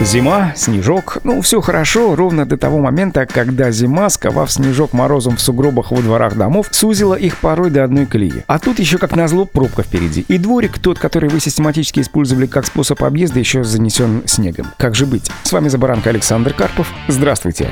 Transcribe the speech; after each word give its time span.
Зима, 0.00 0.52
снежок, 0.56 1.18
ну 1.22 1.40
все 1.40 1.60
хорошо, 1.60 2.16
ровно 2.16 2.44
до 2.44 2.56
того 2.56 2.78
момента, 2.78 3.26
когда 3.26 3.70
зима, 3.70 4.10
сковав 4.10 4.50
снежок 4.50 4.92
морозом 4.92 5.36
в 5.36 5.40
сугробах 5.40 5.92
во 5.92 6.02
дворах 6.02 6.36
домов, 6.36 6.66
сузила 6.72 7.14
их 7.14 7.38
порой 7.38 7.70
до 7.70 7.84
одной 7.84 8.04
колеи. 8.04 8.42
А 8.46 8.58
тут 8.58 8.80
еще 8.80 8.98
как 8.98 9.14
назло 9.14 9.44
пробка 9.44 9.82
впереди. 9.82 10.24
И 10.28 10.36
дворик, 10.36 10.78
тот, 10.78 10.98
который 10.98 11.28
вы 11.28 11.38
систематически 11.40 12.00
использовали 12.00 12.46
как 12.46 12.66
способ 12.66 13.02
объезда, 13.04 13.38
еще 13.38 13.62
занесен 13.62 14.22
снегом. 14.26 14.66
Как 14.78 14.94
же 14.94 15.06
быть? 15.06 15.30
С 15.44 15.52
вами 15.52 15.68
Забаранка 15.68 16.10
Александр 16.10 16.52
Карпов. 16.52 16.92
Здравствуйте. 17.08 17.70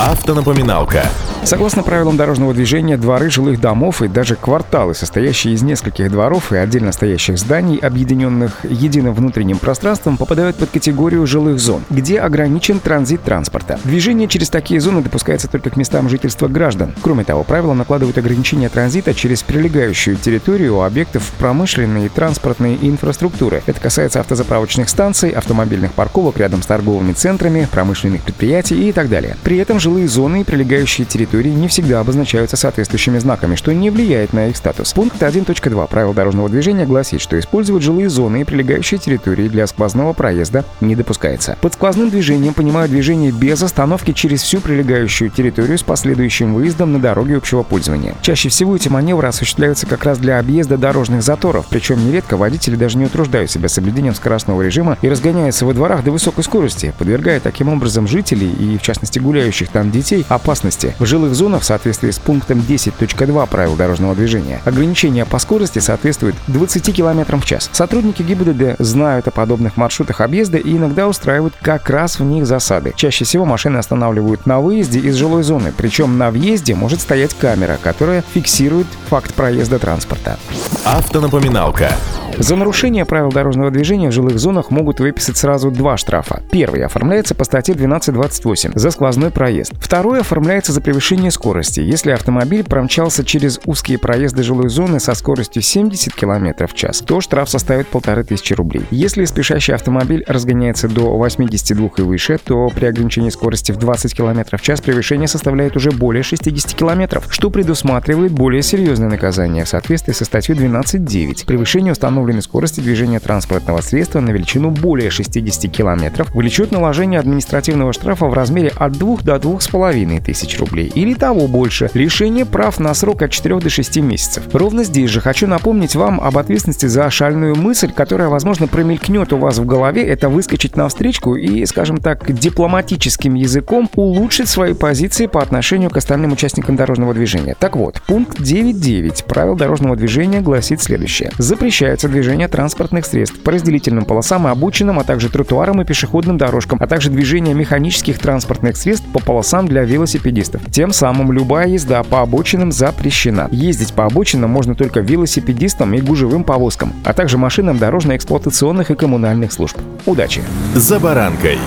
Автонапоминалка. 0.00 1.02
Согласно 1.42 1.82
правилам 1.82 2.16
дорожного 2.16 2.54
движения, 2.54 2.96
дворы 2.96 3.30
жилых 3.30 3.60
домов 3.60 4.02
и 4.02 4.08
даже 4.08 4.36
кварталы, 4.36 4.94
состоящие 4.94 5.54
из 5.54 5.62
нескольких 5.62 6.10
дворов 6.10 6.52
и 6.52 6.56
отдельно 6.56 6.92
стоящих 6.92 7.38
зданий, 7.38 7.76
объединенных 7.76 8.64
единым 8.64 9.14
внутренним 9.14 9.58
пространством, 9.58 10.16
попадают 10.16 10.56
под 10.56 10.70
категорию 10.70 11.26
жилых 11.26 11.58
зон, 11.58 11.82
где 11.90 12.20
ограничен 12.20 12.78
транзит 12.78 13.22
транспорта. 13.22 13.80
Движение 13.84 14.28
через 14.28 14.50
такие 14.50 14.80
зоны 14.80 15.02
допускается 15.02 15.48
только 15.48 15.70
к 15.70 15.76
местам 15.76 16.08
жительства 16.08 16.46
граждан. 16.46 16.94
Кроме 17.02 17.24
того, 17.24 17.42
правила 17.42 17.72
накладывают 17.72 18.18
ограничения 18.18 18.68
транзита 18.68 19.14
через 19.14 19.42
прилегающую 19.42 20.16
территорию 20.16 20.82
объектов 20.82 21.30
промышленной 21.38 22.06
и 22.06 22.10
транспортной 22.10 22.78
инфраструктуры. 22.80 23.62
Это 23.66 23.80
касается 23.80 24.20
автозаправочных 24.20 24.88
станций, 24.88 25.30
автомобильных 25.30 25.92
парковок 25.94 26.38
рядом 26.38 26.62
с 26.62 26.66
торговыми 26.66 27.12
центрами, 27.12 27.66
промышленных 27.70 28.22
предприятий 28.22 28.88
и 28.88 28.92
так 28.92 29.08
далее. 29.08 29.36
При 29.42 29.56
этом 29.56 29.80
жилые 29.80 29.89
зоны 30.06 30.40
и 30.40 30.44
прилегающие 30.44 31.04
территории 31.04 31.50
не 31.50 31.68
всегда 31.68 32.00
обозначаются 32.00 32.56
соответствующими 32.56 33.18
знаками, 33.18 33.54
что 33.54 33.72
не 33.72 33.90
влияет 33.90 34.32
на 34.32 34.48
их 34.48 34.56
статус. 34.56 34.92
Пункт 34.92 35.22
1.2 35.22 35.88
правил 35.88 36.14
дорожного 36.14 36.48
движения 36.48 36.86
гласит, 36.86 37.20
что 37.20 37.38
использовать 37.38 37.82
жилые 37.82 38.08
зоны 38.08 38.42
и 38.42 38.44
прилегающие 38.44 38.98
территории 38.98 39.48
для 39.48 39.66
сквозного 39.66 40.12
проезда 40.12 40.64
не 40.80 40.94
допускается. 40.96 41.56
Под 41.60 41.74
сквозным 41.74 42.10
движением 42.10 42.54
понимают 42.54 42.90
движение 42.90 43.32
без 43.32 43.62
остановки 43.62 44.12
через 44.12 44.42
всю 44.42 44.60
прилегающую 44.60 45.30
территорию 45.30 45.78
с 45.78 45.82
последующим 45.82 46.54
выездом 46.54 46.92
на 46.92 47.00
дороге 47.00 47.36
общего 47.36 47.62
пользования. 47.62 48.14
Чаще 48.22 48.48
всего 48.48 48.76
эти 48.76 48.88
маневры 48.88 49.28
осуществляются 49.28 49.86
как 49.86 50.04
раз 50.04 50.18
для 50.18 50.38
объезда 50.38 50.76
дорожных 50.76 51.22
заторов, 51.22 51.66
причем 51.70 52.04
нередко 52.06 52.36
водители 52.36 52.76
даже 52.76 52.98
не 52.98 53.06
утруждают 53.06 53.50
себя 53.50 53.68
соблюдением 53.68 54.14
скоростного 54.14 54.62
режима 54.62 54.98
и 55.02 55.08
разгоняются 55.08 55.66
во 55.66 55.74
дворах 55.74 56.04
до 56.04 56.10
высокой 56.10 56.44
скорости, 56.44 56.94
подвергая 56.98 57.40
таким 57.40 57.68
образом 57.68 58.06
жителей 58.06 58.50
и, 58.50 58.76
в 58.76 58.82
частности, 58.82 59.18
гуляющих 59.18 59.69
там 59.70 59.90
детей 59.90 60.24
опасности. 60.28 60.94
В 60.98 61.06
жилых 61.06 61.34
зонах 61.34 61.62
в 61.62 61.64
соответствии 61.64 62.10
с 62.10 62.18
пунктом 62.18 62.58
10.2 62.58 63.46
правил 63.48 63.76
дорожного 63.76 64.14
движения 64.14 64.60
ограничение 64.64 65.24
по 65.24 65.38
скорости 65.38 65.78
соответствует 65.78 66.34
20 66.48 66.94
км 66.94 67.36
в 67.36 67.44
час. 67.44 67.70
Сотрудники 67.72 68.22
ГИБДД 68.22 68.76
знают 68.78 69.28
о 69.28 69.30
подобных 69.30 69.76
маршрутах 69.76 70.20
объезда 70.20 70.58
и 70.58 70.76
иногда 70.76 71.08
устраивают 71.08 71.54
как 71.60 71.88
раз 71.90 72.18
в 72.18 72.24
них 72.24 72.46
засады. 72.46 72.92
Чаще 72.96 73.24
всего 73.24 73.44
машины 73.44 73.78
останавливают 73.78 74.46
на 74.46 74.60
выезде 74.60 75.00
из 75.00 75.16
жилой 75.16 75.42
зоны, 75.42 75.72
причем 75.76 76.18
на 76.18 76.30
въезде 76.30 76.74
может 76.74 77.00
стоять 77.00 77.34
камера, 77.34 77.78
которая 77.82 78.22
фиксирует 78.34 78.86
факт 79.08 79.34
проезда 79.34 79.78
транспорта. 79.78 80.38
Автонапоминалка. 80.84 81.92
За 82.40 82.56
нарушение 82.56 83.04
правил 83.04 83.28
дорожного 83.28 83.70
движения 83.70 84.08
в 84.08 84.12
жилых 84.12 84.38
зонах 84.38 84.70
могут 84.70 84.98
выписать 84.98 85.36
сразу 85.36 85.70
два 85.70 85.98
штрафа. 85.98 86.42
Первый 86.50 86.82
оформляется 86.82 87.34
по 87.34 87.44
статье 87.44 87.74
1228 87.74 88.72
за 88.74 88.90
сквозной 88.90 89.30
проезд. 89.30 89.74
Второй 89.78 90.20
оформляется 90.20 90.72
за 90.72 90.80
превышение 90.80 91.30
скорости, 91.32 91.80
если 91.80 92.12
автомобиль 92.12 92.64
промчался 92.64 93.26
через 93.26 93.60
узкие 93.66 93.98
проезды 93.98 94.42
жилой 94.42 94.70
зоны 94.70 95.00
со 95.00 95.12
скоростью 95.12 95.60
70 95.60 96.14
км 96.14 96.66
в 96.66 96.72
час, 96.72 97.02
то 97.06 97.20
штраф 97.20 97.50
составит 97.50 97.88
1500 97.92 98.56
рублей. 98.56 98.84
Если 98.90 99.26
спешащий 99.26 99.74
автомобиль 99.74 100.24
разгоняется 100.26 100.88
до 100.88 101.14
82 101.18 101.90
и 101.98 102.00
выше, 102.00 102.38
то 102.42 102.70
при 102.70 102.86
ограничении 102.86 103.28
скорости 103.28 103.70
в 103.70 103.76
20 103.76 104.14
км 104.14 104.56
в 104.56 104.62
час 104.62 104.80
превышение 104.80 105.28
составляет 105.28 105.76
уже 105.76 105.90
более 105.90 106.22
60 106.22 106.72
км, 106.72 107.22
что 107.28 107.50
предусматривает 107.50 108.32
более 108.32 108.62
серьезное 108.62 109.10
наказание 109.10 109.66
в 109.66 109.68
соответствии 109.68 110.14
со 110.14 110.24
статьей 110.24 110.56
12.9. 110.56 111.44
Превышение 111.44 111.92
установлено 111.92 112.29
установленной 112.30 112.42
скорости 112.42 112.80
движения 112.80 113.20
транспортного 113.20 113.80
средства 113.80 114.20
на 114.20 114.30
величину 114.30 114.70
более 114.70 115.10
60 115.10 115.70
км 115.70 116.26
влечет 116.32 116.72
наложение 116.72 117.20
административного 117.20 117.92
штрафа 117.92 118.26
в 118.26 118.34
размере 118.34 118.72
от 118.76 118.92
2 118.92 119.18
до 119.22 119.36
2,5 119.36 120.24
тысяч 120.24 120.58
рублей 120.58 120.90
или 120.94 121.14
того 121.14 121.46
больше, 121.48 121.90
лишение 121.94 122.44
прав 122.44 122.78
на 122.78 122.94
срок 122.94 123.22
от 123.22 123.30
4 123.30 123.56
до 123.56 123.70
6 123.70 123.96
месяцев. 123.98 124.42
Ровно 124.52 124.84
здесь 124.84 125.10
же 125.10 125.20
хочу 125.20 125.46
напомнить 125.46 125.94
вам 125.94 126.20
об 126.20 126.38
ответственности 126.38 126.86
за 126.86 127.10
шальную 127.10 127.56
мысль, 127.56 127.92
которая, 127.92 128.28
возможно, 128.28 128.66
промелькнет 128.66 129.32
у 129.32 129.36
вас 129.36 129.58
в 129.58 129.66
голове, 129.66 130.06
это 130.06 130.28
выскочить 130.28 130.76
на 130.76 130.88
встречку 130.88 131.36
и, 131.36 131.64
скажем 131.66 131.98
так, 131.98 132.30
дипломатическим 132.32 133.34
языком 133.34 133.88
улучшить 133.96 134.48
свои 134.48 134.74
позиции 134.74 135.26
по 135.26 135.42
отношению 135.42 135.90
к 135.90 135.96
остальным 135.96 136.32
участникам 136.32 136.76
дорожного 136.76 137.14
движения. 137.14 137.56
Так 137.58 137.76
вот, 137.76 138.00
пункт 138.06 138.40
9.9 138.40 139.24
правил 139.26 139.56
дорожного 139.56 139.96
движения 139.96 140.40
гласит 140.40 140.80
следующее. 140.80 141.30
Запрещается 141.38 142.08
движения 142.10 142.48
транспортных 142.48 143.06
средств 143.06 143.40
по 143.40 143.52
разделительным 143.52 144.04
полосам 144.04 144.46
и 144.46 144.50
обочинам, 144.50 144.98
а 144.98 145.04
также 145.04 145.28
тротуарам 145.28 145.80
и 145.80 145.84
пешеходным 145.84 146.38
дорожкам, 146.38 146.78
а 146.80 146.86
также 146.86 147.10
движение 147.10 147.54
механических 147.54 148.18
транспортных 148.18 148.76
средств 148.76 149.06
по 149.12 149.20
полосам 149.20 149.66
для 149.66 149.82
велосипедистов. 149.82 150.62
Тем 150.70 150.92
самым 150.92 151.32
любая 151.32 151.68
езда 151.68 152.02
по 152.02 152.20
обочинам 152.20 152.72
запрещена. 152.72 153.48
Ездить 153.50 153.94
по 153.94 154.04
обочинам 154.04 154.50
можно 154.50 154.74
только 154.74 155.00
велосипедистам 155.00 155.94
и 155.94 156.00
гужевым 156.00 156.44
повозкам, 156.44 156.92
а 157.04 157.12
также 157.12 157.38
машинам 157.38 157.78
дорожно-эксплуатационных 157.78 158.90
и 158.90 158.94
коммунальных 158.94 159.52
служб. 159.52 159.78
Удачи! 160.06 160.42
За 160.74 160.98
баранкой. 160.98 161.58